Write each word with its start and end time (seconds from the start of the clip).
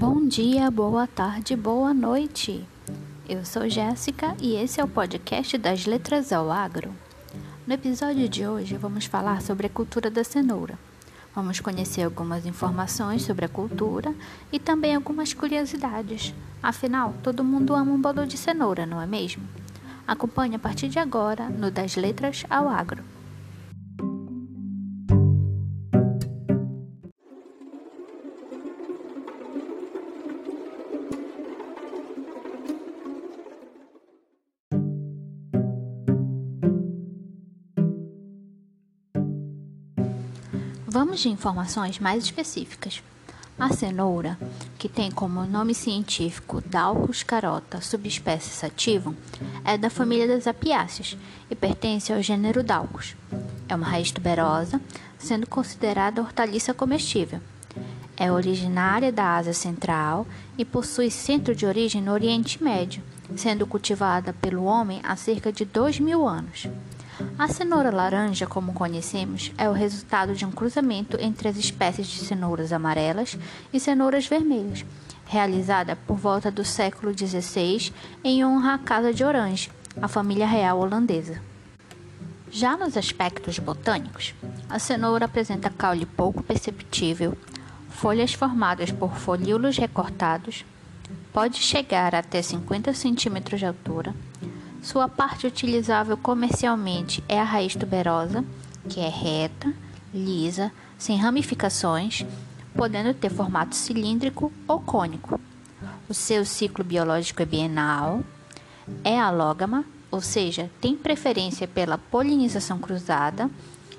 Bom 0.00 0.26
dia, 0.26 0.70
boa 0.70 1.06
tarde, 1.06 1.54
boa 1.54 1.92
noite. 1.92 2.66
Eu 3.28 3.44
sou 3.44 3.68
Jéssica 3.68 4.34
e 4.40 4.54
esse 4.54 4.80
é 4.80 4.84
o 4.84 4.88
podcast 4.88 5.58
das 5.58 5.84
Letras 5.84 6.32
ao 6.32 6.50
Agro. 6.50 6.90
No 7.66 7.74
episódio 7.74 8.26
de 8.26 8.46
hoje 8.46 8.78
vamos 8.78 9.04
falar 9.04 9.42
sobre 9.42 9.66
a 9.66 9.68
cultura 9.68 10.10
da 10.10 10.24
cenoura. 10.24 10.78
Vamos 11.34 11.60
conhecer 11.60 12.02
algumas 12.02 12.46
informações 12.46 13.20
sobre 13.24 13.44
a 13.44 13.48
cultura 13.48 14.14
e 14.50 14.58
também 14.58 14.94
algumas 14.94 15.34
curiosidades. 15.34 16.32
Afinal, 16.62 17.14
todo 17.22 17.44
mundo 17.44 17.74
ama 17.74 17.92
um 17.92 18.00
bolo 18.00 18.26
de 18.26 18.38
cenoura, 18.38 18.86
não 18.86 19.02
é 19.02 19.06
mesmo? 19.06 19.46
Acompanhe 20.08 20.56
a 20.56 20.58
partir 20.58 20.88
de 20.88 20.98
agora 20.98 21.50
no 21.50 21.70
Das 21.70 21.94
Letras 21.94 22.46
ao 22.48 22.70
Agro. 22.70 23.04
Vamos 40.92 41.20
de 41.20 41.28
informações 41.28 42.00
mais 42.00 42.24
específicas. 42.24 43.00
A 43.56 43.72
cenoura, 43.72 44.36
que 44.76 44.88
tem 44.88 45.08
como 45.08 45.46
nome 45.46 45.72
científico 45.72 46.60
Daucus 46.60 47.22
carota, 47.22 47.80
subespécie 47.80 48.50
sativum, 48.50 49.14
é 49.64 49.78
da 49.78 49.88
família 49.88 50.26
das 50.26 50.48
apiáceas 50.48 51.16
e 51.48 51.54
pertence 51.54 52.12
ao 52.12 52.20
gênero 52.20 52.64
Daucus. 52.64 53.14
É 53.68 53.74
uma 53.76 53.86
raiz 53.86 54.10
tuberosa, 54.10 54.80
sendo 55.16 55.46
considerada 55.46 56.22
hortaliça 56.22 56.74
comestível. 56.74 57.40
É 58.16 58.32
originária 58.32 59.12
da 59.12 59.36
Ásia 59.36 59.54
Central 59.54 60.26
e 60.58 60.64
possui 60.64 61.08
centro 61.08 61.54
de 61.54 61.66
origem 61.66 62.02
no 62.02 62.10
Oriente 62.10 62.60
Médio, 62.60 63.00
sendo 63.36 63.64
cultivada 63.64 64.32
pelo 64.32 64.64
homem 64.64 64.98
há 65.04 65.14
cerca 65.14 65.52
de 65.52 65.64
dois 65.64 66.00
mil 66.00 66.26
anos. 66.26 66.66
A 67.38 67.48
cenoura 67.48 67.90
laranja, 67.90 68.46
como 68.46 68.72
conhecemos, 68.72 69.52
é 69.56 69.68
o 69.68 69.72
resultado 69.72 70.34
de 70.34 70.44
um 70.44 70.50
cruzamento 70.50 71.16
entre 71.20 71.48
as 71.48 71.56
espécies 71.56 72.06
de 72.06 72.18
cenouras 72.18 72.72
amarelas 72.72 73.38
e 73.72 73.80
cenouras 73.80 74.26
vermelhas, 74.26 74.84
realizada 75.26 75.96
por 75.96 76.16
volta 76.16 76.50
do 76.50 76.64
século 76.64 77.16
XVI 77.16 77.92
em 78.24 78.44
honra 78.44 78.74
à 78.74 78.78
Casa 78.78 79.12
de 79.12 79.24
Orange, 79.24 79.70
a 80.00 80.08
família 80.08 80.46
real 80.46 80.78
holandesa. 80.78 81.40
Já 82.50 82.76
nos 82.76 82.96
aspectos 82.96 83.58
botânicos, 83.58 84.34
a 84.68 84.78
cenoura 84.78 85.26
apresenta 85.26 85.70
caule 85.70 86.04
pouco 86.04 86.42
perceptível, 86.42 87.36
folhas 87.88 88.34
formadas 88.34 88.90
por 88.90 89.14
folíolos 89.14 89.76
recortados, 89.76 90.64
pode 91.32 91.58
chegar 91.58 92.14
até 92.14 92.42
50 92.42 92.92
centímetros 92.92 93.60
de 93.60 93.66
altura, 93.66 94.14
sua 94.82 95.08
parte 95.08 95.46
utilizável 95.46 96.16
comercialmente 96.16 97.22
é 97.28 97.38
a 97.38 97.44
raiz 97.44 97.74
tuberosa, 97.76 98.44
que 98.88 99.00
é 99.00 99.08
reta, 99.08 99.72
lisa, 100.12 100.72
sem 100.98 101.16
ramificações, 101.16 102.24
podendo 102.74 103.12
ter 103.12 103.30
formato 103.30 103.76
cilíndrico 103.76 104.50
ou 104.66 104.80
cônico. 104.80 105.38
O 106.08 106.14
seu 106.14 106.44
ciclo 106.44 106.82
biológico 106.82 107.42
é 107.42 107.46
bienal, 107.46 108.20
é 109.04 109.18
alógama, 109.18 109.84
ou 110.10 110.20
seja, 110.20 110.70
tem 110.80 110.96
preferência 110.96 111.68
pela 111.68 111.98
polinização 111.98 112.78
cruzada, 112.78 113.50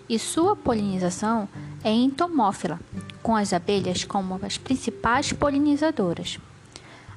e 0.10 0.20
sua 0.20 0.56
polinização 0.56 1.48
é 1.84 1.92
entomófila, 1.92 2.80
com 3.24 3.36
as 3.36 3.54
abelhas 3.54 4.04
como 4.04 4.40
as 4.44 4.58
principais 4.58 5.32
polinizadoras. 5.32 6.38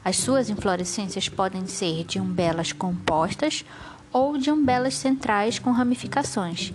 As 0.04 0.16
suas 0.18 0.50
inflorescências 0.50 1.28
podem 1.30 1.66
ser 1.66 2.04
de 2.04 2.20
umbelas 2.20 2.72
compostas 2.72 3.64
ou 4.12 4.36
de 4.36 4.50
umbelas 4.50 4.94
centrais 4.94 5.58
com 5.58 5.70
ramificações, 5.70 6.72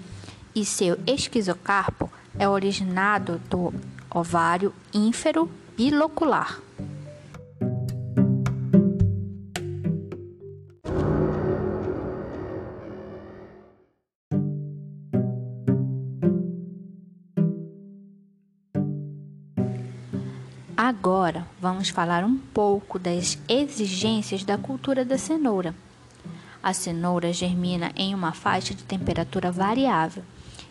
e 0.55 0.65
seu 0.65 0.97
esquizocarpo 1.05 2.11
é 2.39 2.49
originado 2.49 3.39
do 3.49 3.71
ovário 4.09 4.73
ínfero 4.91 5.49
bilocular. 5.77 6.59
Agora 20.81 21.45
vamos 21.59 21.89
falar 21.89 22.23
um 22.23 22.37
pouco 22.37 22.97
das 22.97 23.37
exigências 23.49 24.45
da 24.45 24.57
cultura 24.57 25.03
da 25.03 25.17
cenoura. 25.17 25.75
A 26.63 26.71
cenoura 26.71 27.33
germina 27.33 27.91
em 27.97 28.15
uma 28.15 28.31
faixa 28.31 28.73
de 28.73 28.85
temperatura 28.85 29.51
variável, 29.51 30.23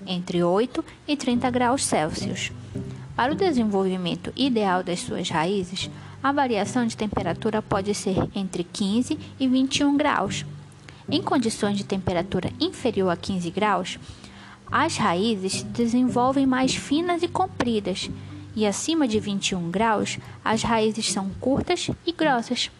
entre 0.06 0.42
8 0.42 0.82
e 1.06 1.14
30 1.14 1.50
graus 1.50 1.84
Celsius. 1.84 2.50
Para 3.14 3.34
o 3.34 3.36
desenvolvimento 3.36 4.32
ideal 4.34 4.82
das 4.82 5.00
suas 5.00 5.28
raízes, 5.28 5.90
a 6.22 6.32
variação 6.32 6.86
de 6.86 6.96
temperatura 6.96 7.60
pode 7.60 7.94
ser 7.94 8.16
entre 8.34 8.64
15 8.64 9.18
e 9.38 9.46
21 9.46 9.94
graus. 9.94 10.46
Em 11.06 11.22
condições 11.22 11.76
de 11.76 11.84
temperatura 11.84 12.50
inferior 12.58 13.10
a 13.10 13.16
15 13.16 13.50
graus, 13.50 13.98
as 14.72 14.96
raízes 14.96 15.52
se 15.52 15.64
desenvolvem 15.64 16.46
mais 16.46 16.74
finas 16.74 17.22
e 17.22 17.28
compridas 17.28 18.08
e 18.54 18.66
acima 18.66 19.06
de 19.06 19.20
21 19.20 19.70
graus, 19.70 20.18
as 20.44 20.62
raízes 20.62 21.12
são 21.12 21.30
curtas 21.40 21.90
e 22.06 22.12
grossas. 22.12 22.70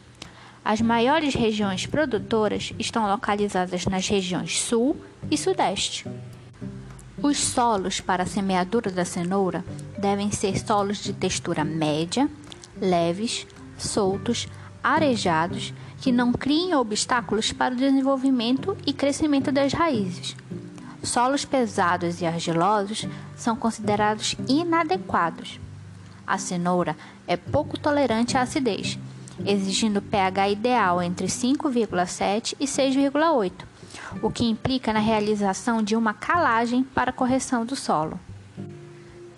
As 0.65 0.81
maiores 0.81 1.35
regiões 1.35 1.87
produtoras 1.87 2.73
estão 2.79 3.09
localizadas 3.09 3.87
nas 3.87 4.09
regiões 4.09 4.61
sul 4.61 4.97
e 5.31 5.39
sudeste. 5.39 6.07
Os 7.23 7.39
solos 7.39 8.01
para 8.01 8.23
a 8.23 8.27
semeadura 8.27 8.91
da 8.91 9.05
cenoura 9.05 9.65
devem 9.99 10.31
ser 10.31 10.59
solos 10.59 11.03
de 11.03 11.13
textura 11.13 11.65
média, 11.65 12.29
leves, 12.81 13.47
soltos, 13.77 14.47
arejados, 14.83 15.73
que 16.01 16.13
não 16.13 16.33
criem 16.33 16.75
obstáculos 16.75 17.53
para 17.53 17.75
o 17.75 17.77
desenvolvimento 17.77 18.77
e 18.87 18.93
crescimento 18.93 19.51
das 19.51 19.73
raízes. 19.73 20.37
Solos 21.09 21.43
pesados 21.43 22.21
e 22.21 22.27
argilosos 22.27 23.07
são 23.35 23.57
considerados 23.57 24.37
inadequados. 24.47 25.59
A 26.27 26.37
cenoura 26.37 26.95
é 27.27 27.35
pouco 27.35 27.79
tolerante 27.79 28.37
à 28.37 28.43
acidez, 28.43 28.99
exigindo 29.47 30.03
pH 30.03 30.51
ideal 30.51 31.03
entre 31.03 31.27
5,7 31.27 32.55
e 32.61 32.67
6,8, 32.67 33.53
o 34.21 34.31
que 34.31 34.45
implica 34.45 34.93
na 34.93 34.99
realização 34.99 35.83
de 35.83 35.97
uma 35.97 36.13
calagem 36.13 36.83
para 36.83 37.11
correção 37.11 37.65
do 37.65 37.75
solo. 37.75 38.21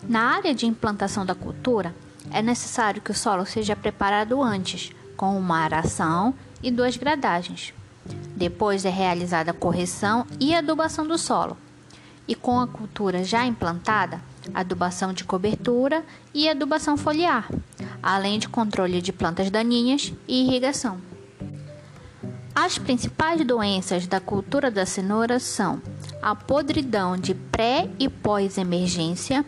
Na 0.02 0.22
área 0.34 0.52
de 0.52 0.66
implantação 0.66 1.24
da 1.24 1.36
cultura, 1.36 1.94
é 2.32 2.42
necessário 2.42 3.00
que 3.00 3.12
o 3.12 3.14
solo 3.14 3.46
seja 3.46 3.76
preparado 3.76 4.42
antes, 4.42 4.90
com 5.16 5.38
uma 5.38 5.60
aração 5.60 6.34
e 6.60 6.68
duas 6.68 6.96
gradagens. 6.96 7.72
Depois 8.36 8.84
é 8.84 8.90
realizada 8.90 9.50
a 9.50 9.54
correção 9.54 10.26
e 10.38 10.54
adubação 10.54 11.06
do 11.06 11.18
solo. 11.18 11.56
E 12.26 12.34
com 12.34 12.60
a 12.60 12.66
cultura 12.66 13.24
já 13.24 13.44
implantada, 13.44 14.20
adubação 14.54 15.12
de 15.12 15.24
cobertura 15.24 16.04
e 16.32 16.48
adubação 16.48 16.96
foliar, 16.96 17.48
além 18.02 18.38
de 18.38 18.48
controle 18.48 19.02
de 19.02 19.12
plantas 19.12 19.50
daninhas 19.50 20.12
e 20.26 20.44
irrigação. 20.46 20.98
As 22.54 22.78
principais 22.78 23.44
doenças 23.46 24.06
da 24.06 24.20
cultura 24.20 24.70
da 24.70 24.84
cenoura 24.84 25.38
são 25.38 25.80
a 26.20 26.34
podridão 26.34 27.16
de 27.16 27.34
pré 27.34 27.88
e 27.98 28.08
pós-emergência, 28.08 29.44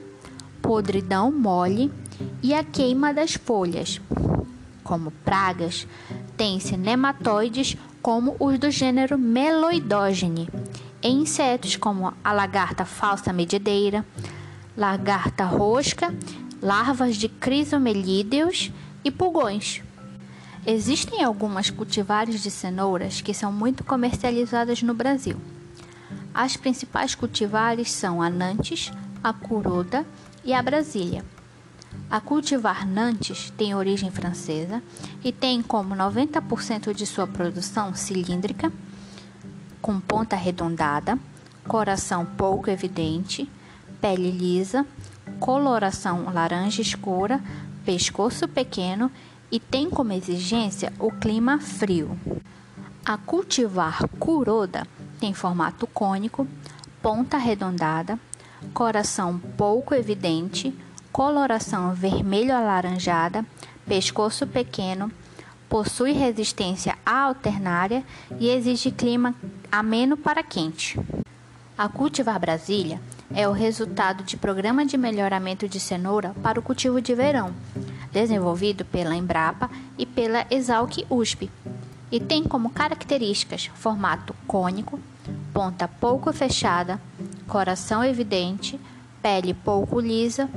podridão 0.62 1.30
mole 1.30 1.92
e 2.42 2.54
a 2.54 2.62
queima 2.64 3.12
das 3.12 3.34
folhas. 3.34 4.00
Como 4.92 5.10
pragas, 5.10 5.86
tem-se 6.36 6.76
nematóides 6.76 7.78
como 8.02 8.36
os 8.38 8.58
do 8.58 8.70
gênero 8.70 9.18
Meloidogene, 9.18 10.50
e 11.02 11.08
insetos 11.08 11.76
como 11.76 12.12
a 12.22 12.32
lagarta 12.34 12.84
falsa 12.84 13.32
medideira, 13.32 14.04
lagarta 14.76 15.46
rosca, 15.46 16.14
larvas 16.60 17.16
de 17.16 17.26
crisomelídeos 17.26 18.70
e 19.02 19.10
pulgões. 19.10 19.80
Existem 20.66 21.24
algumas 21.24 21.70
cultivares 21.70 22.42
de 22.42 22.50
cenouras 22.50 23.22
que 23.22 23.32
são 23.32 23.50
muito 23.50 23.82
comercializadas 23.84 24.82
no 24.82 24.92
Brasil. 24.92 25.40
As 26.34 26.54
principais 26.54 27.14
cultivares 27.14 27.90
são 27.90 28.20
a 28.20 28.28
Nantes, 28.28 28.92
a 29.24 29.32
Curuda 29.32 30.04
e 30.44 30.52
a 30.52 30.62
Brasília. 30.62 31.24
A 32.12 32.20
cultivar 32.20 32.86
Nantes 32.86 33.48
tem 33.56 33.74
origem 33.74 34.10
francesa 34.10 34.82
e 35.24 35.32
tem 35.32 35.62
como 35.62 35.94
90% 35.94 36.92
de 36.92 37.06
sua 37.06 37.26
produção 37.26 37.94
cilíndrica, 37.94 38.70
com 39.80 39.98
ponta 39.98 40.36
arredondada, 40.36 41.18
coração 41.66 42.26
pouco 42.26 42.68
evidente, 42.68 43.50
pele 43.98 44.30
lisa, 44.30 44.84
coloração 45.40 46.30
laranja 46.30 46.82
escura, 46.82 47.42
pescoço 47.82 48.46
pequeno 48.46 49.10
e 49.50 49.58
tem 49.58 49.88
como 49.88 50.12
exigência 50.12 50.92
o 50.98 51.10
clima 51.10 51.60
frio. 51.60 52.14
A 53.06 53.16
cultivar 53.16 54.06
curoda 54.18 54.86
tem 55.18 55.32
formato 55.32 55.86
cônico, 55.86 56.46
ponta 57.00 57.38
arredondada, 57.38 58.18
coração 58.74 59.38
pouco 59.56 59.94
evidente, 59.94 60.74
coloração 61.12 61.92
vermelho-alaranjada, 61.92 63.44
pescoço 63.86 64.46
pequeno, 64.46 65.12
possui 65.68 66.12
resistência 66.12 66.96
à 67.04 67.20
alternária 67.20 68.02
e 68.40 68.48
exige 68.48 68.90
clima 68.90 69.34
ameno 69.70 70.16
para 70.16 70.42
quente. 70.42 70.98
A 71.76 71.88
Cultivar 71.88 72.40
Brasília 72.40 73.00
é 73.34 73.46
o 73.48 73.52
resultado 73.52 74.24
de 74.24 74.36
programa 74.36 74.84
de 74.84 74.96
melhoramento 74.96 75.68
de 75.68 75.78
cenoura 75.78 76.34
para 76.42 76.58
o 76.58 76.62
cultivo 76.62 77.00
de 77.00 77.14
verão, 77.14 77.52
desenvolvido 78.10 78.84
pela 78.84 79.14
Embrapa 79.14 79.70
e 79.98 80.06
pela 80.06 80.46
Exalc 80.50 81.04
USP, 81.10 81.50
e 82.10 82.20
tem 82.20 82.44
como 82.44 82.70
características 82.70 83.70
formato 83.74 84.34
cônico, 84.46 85.00
ponta 85.52 85.88
pouco 85.88 86.32
fechada, 86.32 87.00
coração 87.48 88.04
evidente, 88.04 88.78
pele 89.22 89.54
pouco 89.54 90.00
lisa, 90.00 90.50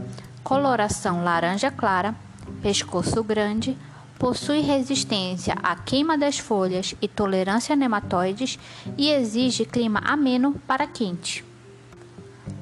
coloração 0.46 1.24
laranja 1.24 1.72
clara, 1.72 2.14
pescoço 2.62 3.24
grande, 3.24 3.76
possui 4.20 4.62
resistência 4.62 5.56
à 5.64 5.76
queima 5.76 6.16
das 6.16 6.38
folhas 6.38 6.94
e 7.02 7.08
tolerância 7.08 7.74
a 7.74 7.76
nematóides 7.76 8.60
e 8.96 9.10
exige 9.10 9.66
clima 9.66 10.00
ameno 10.06 10.54
para 10.68 10.86
quente. 10.86 11.44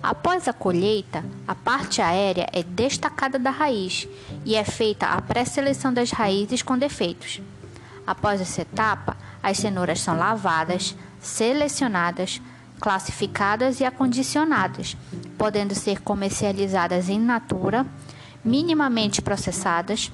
Após 0.02 0.48
a 0.48 0.54
colheita, 0.54 1.26
a 1.46 1.54
parte 1.54 2.02
aérea 2.02 2.48
é 2.54 2.64
destacada 2.64 3.38
da 3.38 3.50
raiz 3.50 4.08
e 4.46 4.56
é 4.56 4.64
feita 4.64 5.08
a 5.08 5.22
pré-seleção 5.22 5.94
das 5.94 6.10
raízes 6.10 6.62
com 6.62 6.78
defeitos. 6.78 7.42
Após 8.08 8.40
essa 8.40 8.62
etapa, 8.62 9.18
as 9.42 9.58
cenouras 9.58 10.00
são 10.00 10.18
lavadas, 10.18 10.96
selecionadas, 11.20 12.42
classificadas 12.84 13.80
e 13.80 13.86
acondicionadas, 13.86 14.98
podendo 15.38 15.74
ser 15.74 16.02
comercializadas 16.02 17.08
in 17.08 17.20
natura, 17.20 17.86
minimamente 18.44 19.22
processadas, 19.22 20.12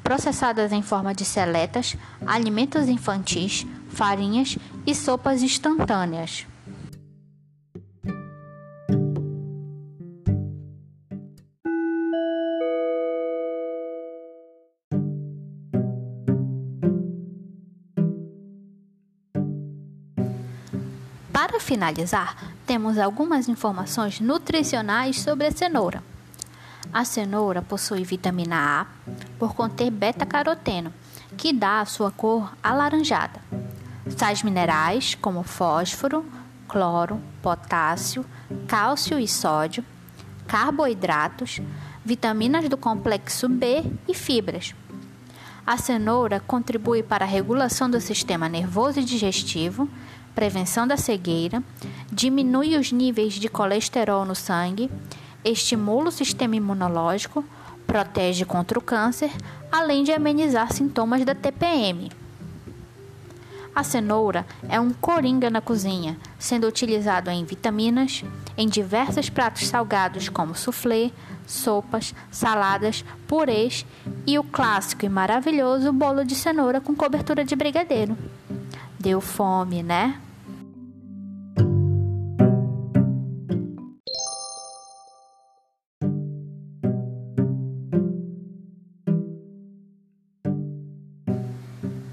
processadas 0.00 0.70
em 0.70 0.80
forma 0.80 1.12
de 1.12 1.24
seletas, 1.24 1.96
alimentos 2.24 2.88
infantis, 2.88 3.66
farinhas 3.88 4.56
e 4.86 4.94
sopas 4.94 5.42
instantâneas. 5.42 6.46
Finalizar, 21.74 22.36
temos 22.64 22.98
algumas 22.98 23.48
informações 23.48 24.20
nutricionais 24.20 25.20
sobre 25.20 25.48
a 25.48 25.50
cenoura. 25.50 26.04
A 26.92 27.04
cenoura 27.04 27.60
possui 27.60 28.04
vitamina 28.04 28.82
A 28.82 28.86
por 29.40 29.56
conter 29.56 29.90
beta-caroteno, 29.90 30.94
que 31.36 31.52
dá 31.52 31.80
a 31.80 31.84
sua 31.84 32.12
cor 32.12 32.52
alaranjada. 32.62 33.40
Sais 34.16 34.44
minerais 34.44 35.16
como 35.16 35.42
fósforo, 35.42 36.24
cloro, 36.68 37.20
potássio, 37.42 38.24
cálcio 38.68 39.18
e 39.18 39.26
sódio, 39.26 39.84
carboidratos, 40.46 41.60
vitaminas 42.04 42.68
do 42.68 42.76
complexo 42.76 43.48
B 43.48 43.82
e 44.06 44.14
fibras. 44.14 44.76
A 45.66 45.76
cenoura 45.76 46.38
contribui 46.38 47.02
para 47.02 47.24
a 47.24 47.28
regulação 47.28 47.90
do 47.90 48.00
sistema 48.00 48.48
nervoso 48.48 49.00
e 49.00 49.04
digestivo, 49.04 49.88
prevenção 50.34 50.86
da 50.86 50.96
cegueira, 50.96 51.62
diminui 52.10 52.76
os 52.76 52.90
níveis 52.90 53.34
de 53.34 53.48
colesterol 53.48 54.24
no 54.24 54.34
sangue, 54.34 54.90
estimula 55.44 56.08
o 56.08 56.12
sistema 56.12 56.56
imunológico, 56.56 57.44
protege 57.86 58.44
contra 58.44 58.78
o 58.78 58.82
câncer, 58.82 59.30
além 59.70 60.02
de 60.02 60.12
amenizar 60.12 60.72
sintomas 60.72 61.24
da 61.24 61.34
TPM. 61.34 62.10
A 63.74 63.82
cenoura 63.82 64.46
é 64.68 64.78
um 64.78 64.90
coringa 64.92 65.50
na 65.50 65.60
cozinha, 65.60 66.16
sendo 66.38 66.68
utilizado 66.68 67.28
em 67.28 67.44
vitaminas, 67.44 68.24
em 68.56 68.68
diversos 68.68 69.28
pratos 69.28 69.66
salgados 69.66 70.28
como 70.28 70.54
soufflé, 70.54 71.10
sopas, 71.44 72.14
saladas, 72.30 73.04
purês 73.26 73.84
e 74.26 74.38
o 74.38 74.44
clássico 74.44 75.04
e 75.04 75.08
maravilhoso 75.08 75.92
bolo 75.92 76.24
de 76.24 76.36
cenoura 76.36 76.80
com 76.80 76.94
cobertura 76.94 77.44
de 77.44 77.56
brigadeiro. 77.56 78.16
Deu 79.04 79.20
fome, 79.20 79.82
né? 79.82 80.18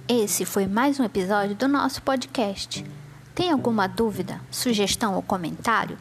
Esse 0.05 0.43
foi 0.43 0.67
mais 0.67 0.99
um 0.99 1.05
episódio 1.05 1.55
do 1.55 1.69
nosso 1.69 2.01
podcast. 2.01 2.85
Tem 3.33 3.49
alguma 3.49 3.87
dúvida, 3.87 4.41
sugestão 4.51 5.15
ou 5.15 5.21
comentário? 5.21 5.97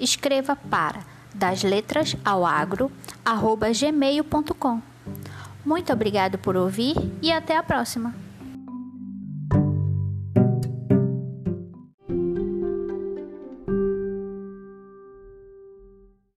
Escreva 0.00 0.56
para 0.56 1.04
das 1.32 1.62
letras 1.62 2.16
ao 2.24 2.44
agro, 2.44 2.90
gmail.com. 3.24 4.82
Muito 5.64 5.92
obrigado 5.92 6.38
por 6.38 6.56
ouvir 6.56 6.96
e 7.22 7.30
até 7.30 7.56
a 7.56 7.62
próxima! 7.62 8.23